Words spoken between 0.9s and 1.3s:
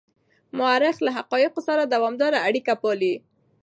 له